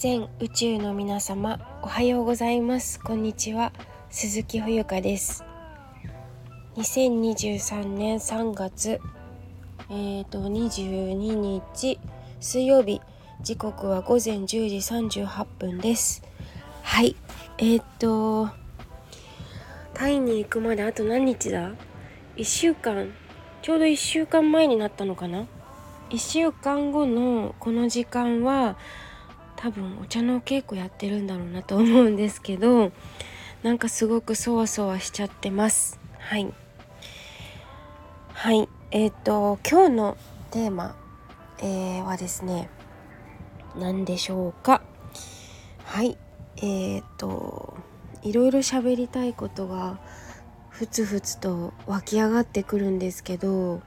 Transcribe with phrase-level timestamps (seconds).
[0.00, 2.98] 全宇宙の皆様おはようございます。
[2.98, 3.70] こんにちは。
[4.08, 5.44] 鈴木冬香です。
[6.76, 8.98] 2023年3月
[9.90, 12.00] えーと22日
[12.40, 13.02] 水曜日。
[13.42, 16.22] 時刻は午前10時38分です。
[16.82, 17.14] はい。
[17.58, 18.48] えーと
[19.92, 21.72] タイに行くまであと何日だ
[22.36, 23.12] ？1週間。
[23.60, 25.46] ちょうど1週間前になったのかな
[26.08, 28.78] ？1週間後のこの時間は
[29.62, 32.92] 多分お茶の稽古やってるんだろうなと思うんですけど
[33.62, 36.00] なんかすごくそわそわしちゃってます。
[36.18, 36.50] はい。
[38.32, 38.68] はい。
[38.90, 40.16] えっ、ー、と今日の
[40.50, 40.96] テーマ、
[41.58, 42.70] えー、はですね
[43.76, 44.80] 何でしょうか。
[45.84, 46.16] はい。
[46.56, 47.76] えっ、ー、と
[48.22, 49.98] いろいろ喋りたいことが
[50.70, 53.82] ふつふつと湧き上がってくるんですけど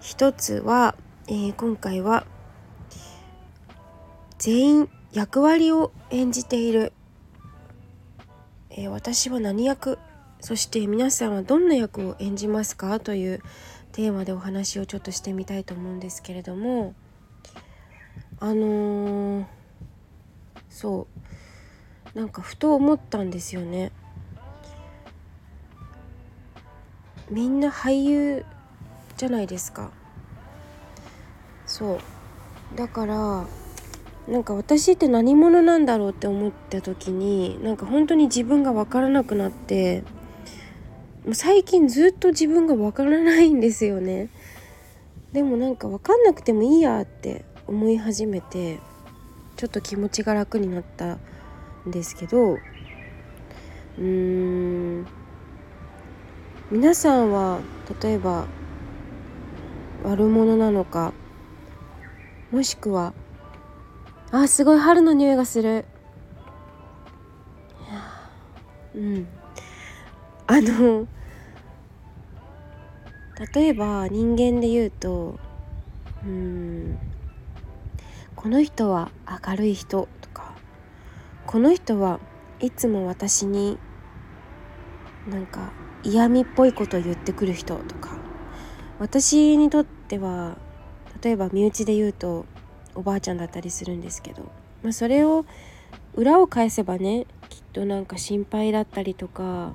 [0.00, 0.94] 一つは、
[1.28, 2.24] えー、今回は
[4.40, 6.94] 全員役割を演じている、
[8.70, 9.98] えー、私は何役
[10.40, 13.00] そして皆さんはどんな役を演じますか？
[13.00, 13.42] という
[13.92, 16.94] テーマでお話をちょっとしてみたいと思うんですけれども。
[18.38, 19.44] あのー、
[20.70, 21.06] そ
[22.14, 22.18] う。
[22.18, 23.92] なんかふと思ったんですよね。
[27.28, 28.46] みんな俳優
[29.18, 29.90] じゃないですか。
[31.66, 31.98] そう。
[32.74, 33.46] だから
[34.30, 40.04] なんか私って何者なんだろうって思った時になんか本当に自分が分からなくなって
[41.24, 44.28] もう最近ずっと自分が分からないんですよね。
[45.32, 48.78] でもなんか分かんなくてもいいやって思い始めて
[49.56, 51.18] ちょっと気持ちが楽になった
[51.86, 55.06] んですけどうーん
[56.70, 57.60] 皆さんは
[58.02, 58.46] 例えば
[60.04, 61.12] 悪者なのか
[62.50, 63.12] もしくは
[64.32, 65.84] あすごい春の匂いがする。
[68.94, 69.26] うん。
[70.46, 71.06] あの
[73.54, 75.38] 例えば人間で言うと
[76.24, 76.98] うん
[78.34, 79.12] この人は
[79.46, 80.54] 明るい人とか
[81.46, 82.18] この人は
[82.58, 83.78] いつも私に
[85.28, 85.70] なんか
[86.02, 88.18] 嫌味っぽいことを言ってくる人とか
[88.98, 90.56] 私にとっては
[91.22, 92.44] 例えば身内で言うと
[92.94, 94.50] おばあちゃんだったりするんですけど、
[94.82, 95.44] まあ、それを
[96.14, 99.74] 裏を返せばねきっとなんか心配だったりとか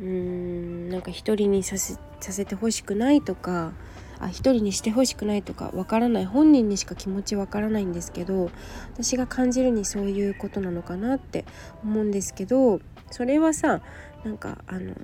[0.00, 3.72] うーんなんか一人にさせさせてほしくないとか
[4.18, 8.50] あ一人にしてほしくないとかわからない本人にしか気持ちわからないんですけど
[8.94, 11.44] 私が感じるにそういうことなのかなって
[11.82, 13.82] 思うんですけどそれはさ
[14.24, 14.94] なんかあの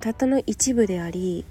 [0.00, 1.44] たったの一部であり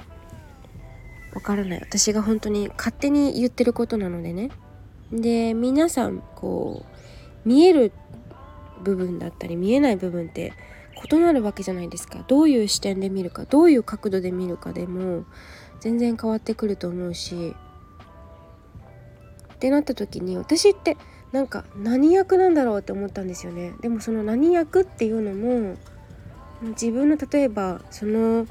[1.33, 1.79] わからない。
[1.81, 4.49] 私が本当に勝手に言ってることなのでね。
[5.11, 6.83] で皆さんこ
[7.45, 7.93] う見える
[8.83, 10.53] 部分だったり見えない部分って
[11.09, 12.23] 異なるわけじゃないですか。
[12.27, 15.25] どういう視点で見るかどういう角度で見るかでも
[15.79, 17.55] 全然変わってくると思うし。
[19.53, 20.97] ってなった時に私って
[21.31, 23.73] なんか何役なんだろうって思ったんですよね。
[23.81, 25.75] でもその何役っていうのも
[26.61, 28.45] 自分の例えばその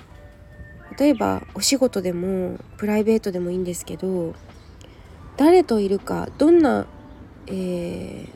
[0.98, 4.34] 例えばお仕事でもプライベートでもいいんですけど
[5.36, 6.86] 誰といるかどんな、
[7.46, 8.28] えー、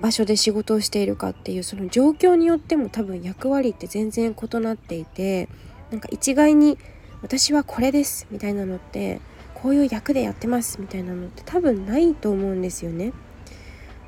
[0.00, 5.48] 場所で仕事をしているかっていうその状況によっても多分役割って全然異なっていて
[5.90, 6.78] なんか一概に
[7.22, 9.20] 私はこれですみたいなのって
[9.54, 13.12] こういう役でやってますみたいなのって多分ないと思うんですよね。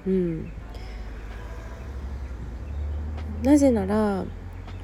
[0.07, 0.53] うん、
[3.43, 4.25] なぜなら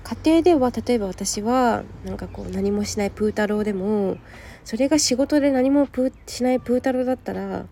[0.05, 4.19] 家庭では例えば私はなんかこう何もしないプー太郎でも
[4.65, 5.89] それが仕事で何も
[6.27, 7.67] しないプー太郎だったら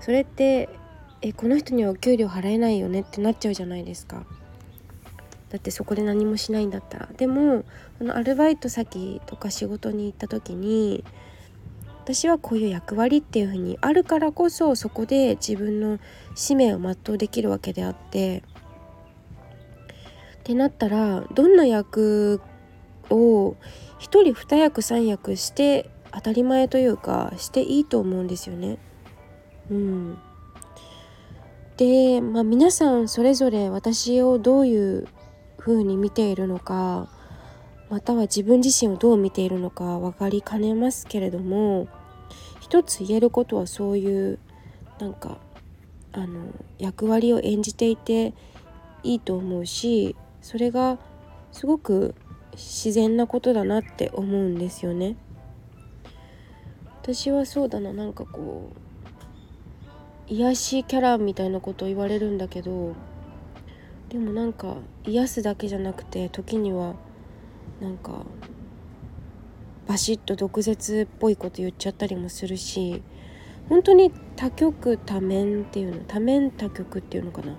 [0.00, 0.68] それって
[1.20, 3.00] えこの人にはお給料払えないよね？
[3.00, 4.24] ってなっちゃうじゃないですか。
[5.50, 7.64] だってそこで何もしないんだったらでも
[8.00, 11.04] あのアルバイト先とか仕事に行った時に
[12.02, 15.98] 私はこういう役割っていう風にあるからこそそこで自分の
[16.34, 18.42] 使命を全うできるわけであって
[20.46, 22.40] ってなったらどんな役
[23.10, 23.56] を1
[23.98, 28.78] 人2役3役して当たり前というかしていいと思うんですよね。
[29.68, 30.18] うん、
[31.76, 35.08] で、まあ、皆さんそれぞれ私をどういう
[35.58, 37.08] 風に見ているのか
[37.90, 41.88] または自分自身をどう見ているのか分かりかねますけれども
[42.60, 44.38] 一つ言えることはそういう
[45.00, 45.38] なんか
[46.12, 48.32] あの役割を演じていて
[49.02, 50.14] いいと思うし
[50.46, 51.00] それが
[51.50, 52.14] すごく
[52.52, 55.16] 自然なことだなって思うんですよね。
[57.02, 58.70] 私はそうだななんかこ
[60.30, 62.94] う癒しキャラみたいなことを言われるんだけど
[64.08, 66.94] でもなんか癒すだけじゃなくて時には
[67.80, 68.24] なんか
[69.88, 73.02] バシッと毒舌っぽいこと言っちゃったりもするし
[73.68, 77.56] 本当に多極多面っていうの多面多極っていうのかな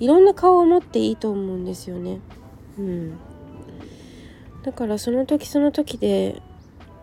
[0.00, 2.20] いろんな顔を持っていいと思うんですよね。
[2.78, 3.18] うん、
[4.62, 6.42] だからその時その時で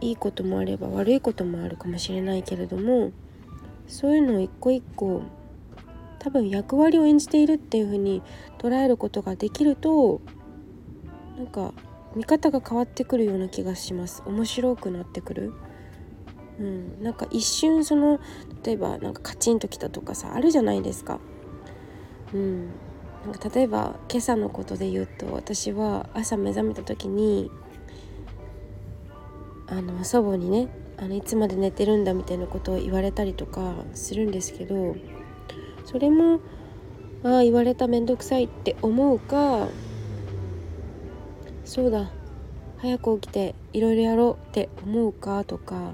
[0.01, 3.11] いいこともあれば悪いこともあるかもしれないけれども
[3.87, 5.21] そういうのを一個一個
[6.19, 8.21] 多分役割を演じているっていう風に
[8.57, 10.21] 捉えることができると
[11.37, 11.73] なんか
[12.15, 15.53] 見方が変わってくるような気がします面白くなってくる。
[16.59, 18.19] うん、なんか一瞬その
[18.63, 21.19] 例えばなんかカチンときたとかさあるじゃないですか。
[22.33, 22.67] うん、
[23.25, 27.51] なんか例えば今朝のことで言うと私は朝目覚めた時に
[29.67, 34.95] あの祖母にねあのいつまで寝てるんだみたいなことを言われたりとかするんですけど
[35.85, 36.39] それも
[37.23, 39.67] ああ言われた面倒くさいって思うか
[41.65, 42.11] そうだ
[42.79, 45.93] 早く起きていろいろやろうって思うかとか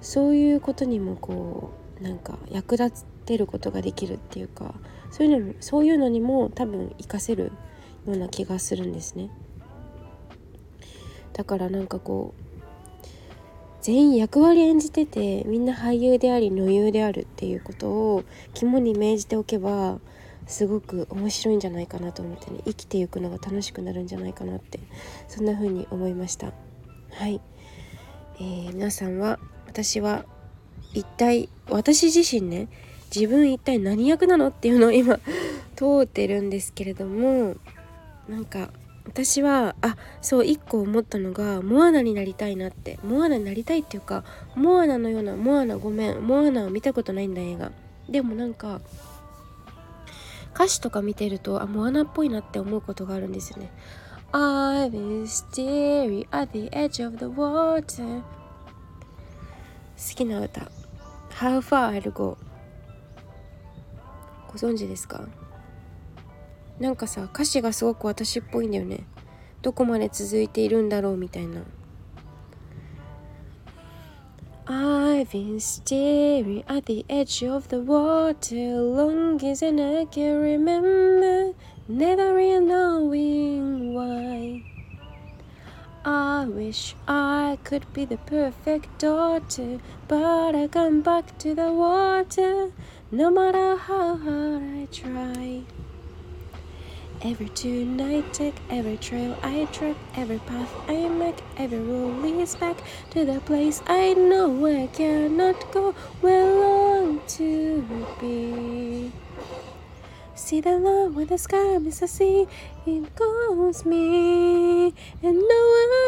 [0.00, 1.70] そういうことにもこ
[2.00, 4.74] うなんか役立つてることができるっていうか
[5.10, 7.52] そういうのそういうのにも多分活かせる
[8.06, 9.30] ような気がするんですね。
[11.32, 12.44] だからなんかこう
[13.80, 18.24] 全員役割演じててみんな俳優であり女優であるっていうことを
[18.54, 19.98] 肝に銘じておけば
[20.46, 24.80] すごく面白いんじゃないかなと思ってね生きていくのが楽しくなるんじゃないかなって
[25.28, 26.52] そんな風に思いました
[27.12, 27.40] はい、
[28.36, 30.24] えー、皆さんは私は
[30.94, 32.68] 一体私自身ね
[33.14, 35.18] 自分一体何役なのっていうのを今
[35.76, 37.56] 通ってるんですけれども
[38.28, 38.70] なんか
[39.06, 42.98] 私はあそう一個思ったのがモアナになりたいなって。
[43.04, 44.24] モアナになりたいっていうか
[44.56, 47.70] モアナのようなモアナごめんモアナを見たことないんだ映画。
[48.08, 48.80] でもなんか
[50.54, 53.70] 歌詞とか見てるとあモアナっぽいなって思うことがあるんですよね。
[54.32, 58.24] I've been staring at the edge of the water 好
[60.16, 60.62] きな歌。
[61.30, 62.38] How far I'll go
[64.54, 65.26] ご存知ですか
[66.78, 69.04] なんかさ歌詞がすごく私っぽいんだよね
[69.62, 71.62] どこまで続いているんだろうみたいな
[74.66, 81.52] I've been staring at the edge of the water long as I can remember
[81.88, 84.73] never really knowing why
[86.06, 92.72] I wish I could be the perfect daughter, but I come back to the water
[93.10, 95.62] no matter how hard I try.
[97.22, 102.54] Every tune I take, every trail I track, every path I make, every road leads
[102.54, 102.76] back
[103.12, 107.82] to the place I know I cannot go, where long to
[108.20, 109.23] be.
[110.44, 112.46] See the line where the sky meets the sea,
[112.84, 114.92] it calls me,
[115.22, 115.62] and no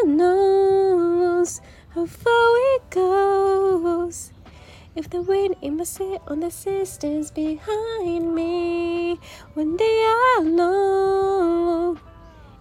[0.04, 1.62] one knows
[1.94, 4.32] how far it goes.
[4.94, 9.18] If the wind in my sail on the sisters behind me,
[9.54, 10.04] one day
[10.36, 11.96] I'll know.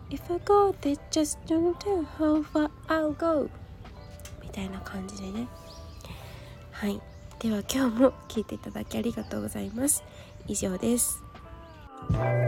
[0.09, 3.49] If I go, they just don't tell how far I'll go.
[4.41, 5.49] みたいな感じでね。
[6.71, 7.01] はい。
[7.39, 10.05] では今日も聞いていただきありがとうございます。
[10.47, 11.24] 以上です。
[12.11, 12.44] Bye.